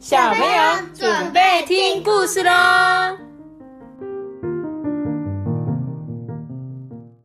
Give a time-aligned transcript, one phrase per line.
[0.00, 2.50] 小朋友准备听故事喽！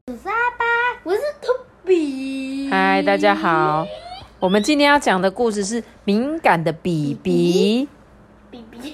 [0.08, 0.66] 我是阿爸，
[1.06, 2.68] 我是托比。
[2.70, 3.88] 嗨，大家好，
[4.42, 7.88] 我们今天要讲的故事是敏感的比比，
[8.52, 8.92] 比比，比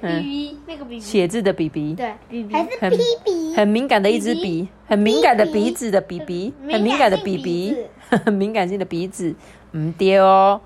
[0.00, 7.76] 比，那个比比，写字的比比，对，比比，还是很比比，很敏感的一支笔，很敏感的鼻子的比比，很敏感的比比，
[8.08, 9.32] 很 敏感性的鼻子，
[9.70, 10.60] 嗯，对哦，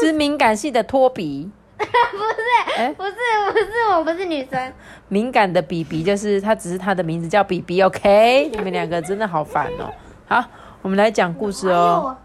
[0.00, 1.50] 是敏感性的托比。
[2.12, 3.12] 不是，哎不是，
[3.52, 3.66] 不是，
[3.96, 4.72] 我不是女生。
[5.08, 8.50] 敏感的比比就是他，只是他的名字叫比比，OK？
[8.52, 9.90] 你们两个真的好烦哦。
[10.26, 10.44] 好，
[10.82, 12.16] 我们来讲故事哦。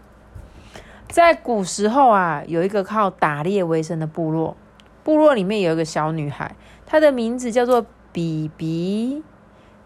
[1.08, 4.56] 在古时候啊，有一个靠打猎为生的部落，
[5.02, 6.54] 部落里面有一个小女孩，
[6.84, 9.22] 她的名字叫做比比。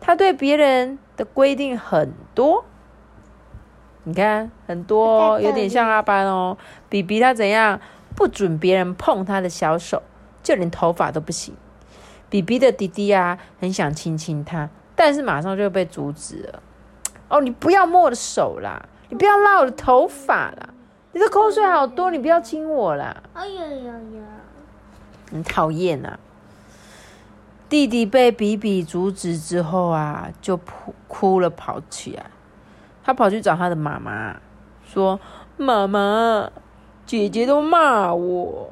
[0.00, 2.64] 她对别人的规定很多，
[4.04, 6.56] 你看很多哦，有点像阿班哦。
[6.88, 7.78] 比比她怎样？
[8.20, 10.02] 不准别人碰他的小手，
[10.42, 11.54] 就连头发都不行。
[12.28, 16.62] 比比的弟弟啊，很想亲亲他，但是马上就被阻止了。
[17.30, 20.68] 哦，你不要摸我的手啦，你不要拉我的头发啦，
[21.12, 24.22] 你的口水好多，你不要亲我啦，哎呀呀呀！
[25.30, 26.18] 很讨厌啊。
[27.70, 32.26] 弟弟被比比阻止之后啊，就哭哭了，跑起来。
[33.02, 34.36] 他跑去找他的妈妈，
[34.84, 35.18] 说
[35.56, 36.50] ：“妈妈，
[37.18, 38.70] 姐姐都骂我。”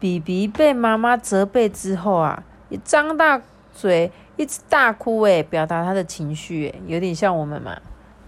[0.00, 3.40] 比比被妈妈责备之后啊，也张大
[3.74, 7.76] 嘴，一直大哭，哎，表达他的情绪，哎，有点像我们嘛。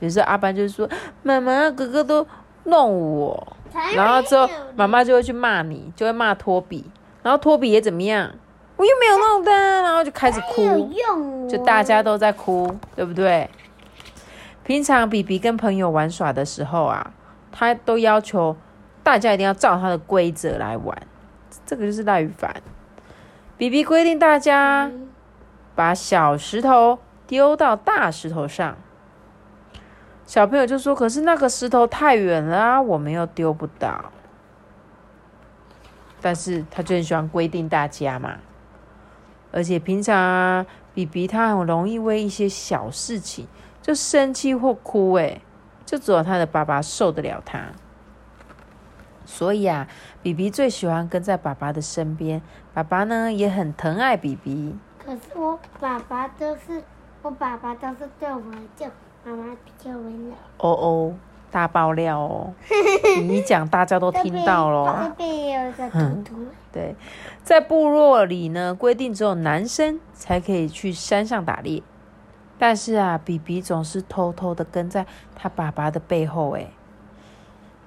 [0.00, 0.88] 有时候阿班就是说
[1.22, 2.26] ：“妈妈，哥哥都
[2.64, 3.56] 弄我。”
[3.94, 6.84] 然后之后妈妈就会去骂你，就会骂托比，
[7.22, 8.30] 然后托比也怎么样？
[8.76, 10.90] 我又没有弄他，然后就开始哭，
[11.48, 13.50] 就大家都在哭，对不对？
[14.64, 17.12] 平常比比跟朋友玩耍的时候啊，
[17.58, 18.56] 他都要求
[19.02, 20.96] 大家一定要照他的规则来玩，
[21.66, 22.62] 这个就是赖宇凡。
[23.56, 24.92] 比比规定大家
[25.74, 28.76] 把小石头丢到大石头上，
[30.24, 34.12] 小朋友就说：“可是那个石头太远了啊，我们又丢不到。”
[36.22, 38.36] 但是他就很喜欢规定大家嘛，
[39.50, 40.64] 而且平常啊，
[40.94, 43.48] 比比他很容易为一些小事情
[43.82, 45.40] 就生气或哭，诶，
[45.88, 47.62] 就只有他的爸爸受得了他。
[49.24, 49.88] 所以啊，
[50.22, 52.42] 比比最喜欢跟在爸爸的身边，
[52.74, 54.76] 爸爸呢也很疼爱比比。
[55.02, 56.82] 可是我爸爸都是，
[57.22, 58.42] 我爸爸都是对我
[58.76, 58.84] 就
[59.24, 60.32] 妈妈比较温柔。
[60.58, 61.14] 哦哦，
[61.50, 62.52] 大爆料哦！
[63.26, 65.14] 你讲，大家都听到这了。
[65.16, 66.94] 边也有个图图，对，
[67.42, 71.82] 在部落里呢，规定只有男生才可以去山上打猎。
[72.58, 76.72] 但是啊，比比总是偷偷的跟在他爸爸的背后，诶，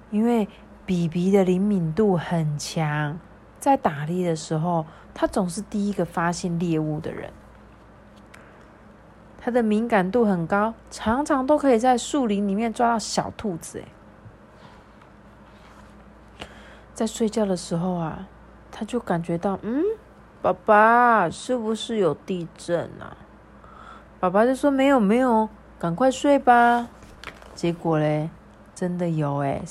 [0.09, 0.47] 因为
[0.85, 3.19] 比比的灵敏度很强，
[3.59, 7.31] 在打猎的时候，他总是第一个发现猎物的人。
[9.43, 13.79] 他的敏感度很高，常常都可以在树林里面抓到小兔子。
[13.79, 13.87] 诶，
[16.93, 18.27] 在睡觉的时候啊，
[18.71, 19.83] 他就感觉到，嗯，
[20.41, 23.17] 爸爸是不是有地震啊？
[24.21, 25.49] 爸爸就说没有没有，
[25.79, 26.87] 赶快睡吧。
[27.55, 28.29] 结果嘞，
[28.75, 29.63] 真的有哎，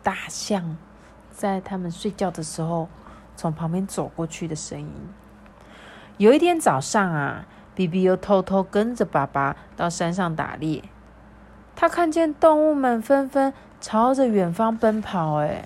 [0.00, 0.76] 大象
[1.32, 2.88] 在他们睡觉的时候
[3.34, 4.94] 从旁边走过去的声音。
[6.18, 10.84] 有一天早上啊，比比又偷偷跟着爸爸到山上打猎，
[11.74, 15.64] 他看见动物们纷纷朝着远方奔跑，哎。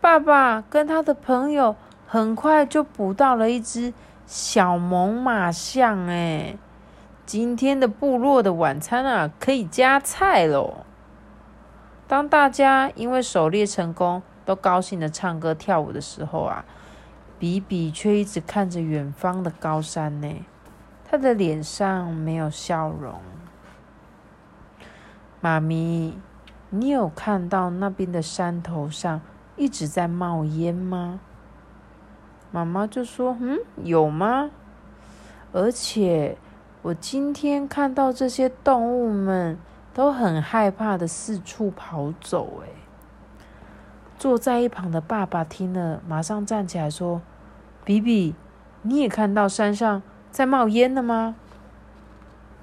[0.00, 1.76] 爸爸跟他的朋友
[2.08, 3.94] 很快就捕到了一只
[4.30, 6.56] 小猛犸象，哎，
[7.26, 10.84] 今天的部落的晚餐啊，可以加菜喽！
[12.06, 16.64] 当大家因为狩猎成功，都高兴的唱歌跳舞的时候啊，
[17.40, 20.32] 比比却一直看着远方的高山呢，
[21.10, 23.20] 他的脸上没有笑容。
[25.40, 26.16] 妈咪，
[26.68, 29.20] 你有看到那边的山头上？
[29.56, 31.18] 一直在冒烟吗？
[32.50, 34.50] 妈妈就说：“嗯，有吗？
[35.52, 36.36] 而且
[36.82, 39.58] 我今天看到这些动物们
[39.94, 42.68] 都很害怕的四处跑走。”哎，
[44.18, 47.22] 坐在一旁的爸爸听了，马上站起来说
[47.84, 48.34] ：“比比，
[48.82, 51.36] 你也看到山上在冒烟了吗？”“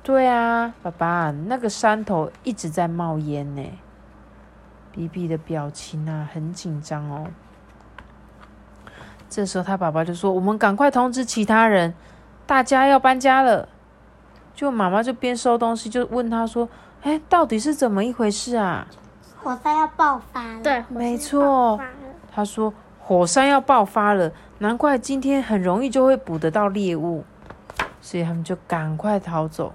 [0.03, 3.63] 对啊，爸爸，那个山头一直在冒烟呢。”
[4.91, 7.27] 比比的表情啊，很紧张哦。
[9.29, 11.93] 这时候，他爸爸就说：“我们赶快通知其他人，
[12.45, 13.67] 大家要搬家了。”
[14.55, 16.67] 就妈妈就边收东西，就问他说
[17.03, 18.87] ：“哎，到底是怎么一回事啊？”
[19.43, 20.61] 火山要爆发了。
[20.63, 21.79] 对，没错，
[22.33, 27.23] 他说火山要爆发了，难怪今天很容易就会捕得到猎物，
[28.01, 29.73] 所以他们就赶快逃走。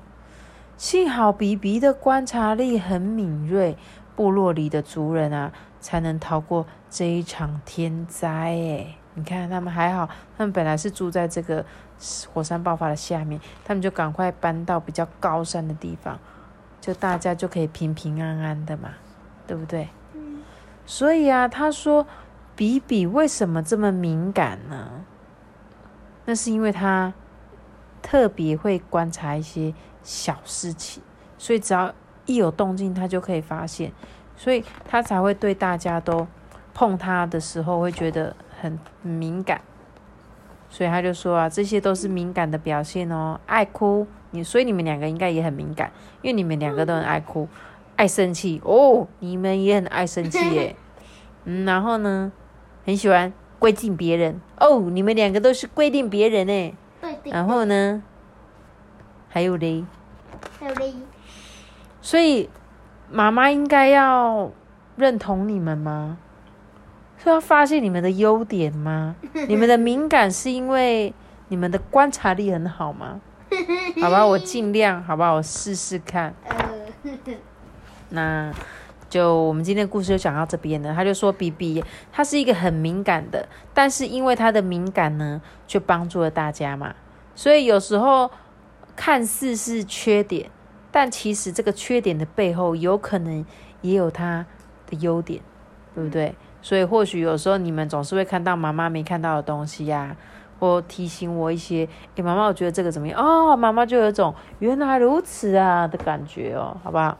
[0.76, 3.78] 幸好比比的观察力很敏锐，
[4.16, 8.28] 部落里的族人啊，才能逃过这一场天灾。
[8.28, 11.64] 哎，你看他们还好，他们本来是住在这个
[12.32, 16.18] 火山爆发的下面，他们就赶快搬到比较高山的地方，
[16.80, 18.90] 就大家就可以平平安安的嘛，
[19.46, 19.88] 对不对？
[20.86, 22.06] 所以啊，他说
[22.56, 25.04] 比比为什么这么敏感呢？
[26.24, 27.12] 那是因为他
[28.00, 31.02] 特别会观察一些小事情，
[31.36, 31.92] 所以只要
[32.26, 33.92] 一有动静，他就可以发现，
[34.36, 36.26] 所以他才会对大家都
[36.72, 39.60] 碰他的时候会觉得很敏感。
[40.70, 43.38] 所以他就说啊，这些都是敏感的表现哦。
[43.44, 45.92] 爱哭，你所以你们两个应该也很敏感，
[46.22, 47.48] 因为你们两个都很爱哭。
[47.94, 50.74] 爱生气哦，你们也很爱生气耶，
[51.44, 52.32] 嗯，然后呢，
[52.86, 56.72] 很喜欢规定别人哦，你们两个都是规定别人哎，
[57.24, 58.02] 然后呢，
[59.28, 59.84] 还有嘞，
[60.58, 60.94] 还有嘞，
[62.00, 62.48] 所以
[63.10, 64.50] 妈妈应该要
[64.96, 66.16] 认同你们吗？
[67.22, 69.14] 是要发现你们的优点吗？
[69.46, 71.14] 你们的敏感是因为
[71.48, 73.20] 你们的观察力很好吗？
[74.00, 76.34] 好吧，我尽量，好吧，我试试看。
[78.08, 78.52] 那
[79.08, 80.92] 就我们今天的故事就讲到这边了。
[80.92, 86.92] 他就说比比他是一个很敏感的，但是因为他的敏感呢，就帮助了大家嘛。
[87.36, 88.28] 所以有时候
[88.96, 90.50] 看似是缺点，
[90.90, 93.46] 但其实这个缺点的背后，有可能
[93.82, 94.44] 也有他
[94.86, 95.40] 的优点，
[95.94, 96.34] 对不对？
[96.62, 100.16] 所以或许有时候你们总是会看到妈妈没看到的东西呀，
[100.58, 103.20] 或提醒我一些，诶，妈妈，我觉得这个怎么样？
[103.20, 107.18] 哦，妈妈就有一种原来如此啊的感觉哦，好不好？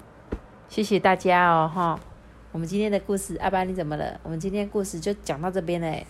[0.69, 2.01] 谢谢大家哦，哈！
[2.53, 4.21] 我们今天的故事，阿爸你怎么了？
[4.23, 6.07] 我们今天故事就讲到这边嘞，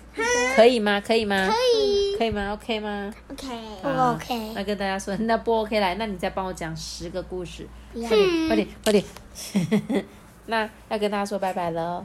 [0.55, 1.00] 可以吗？
[1.00, 1.49] 可以吗？
[1.49, 3.46] 可以，可以吗？OK 吗？OK，
[3.81, 4.52] 不 OK。
[4.55, 10.05] 那跟大家说，那不 OK 来，那你再帮我讲十个故事，快点，快点，快点。
[10.46, 12.05] 那要跟大家说拜拜了，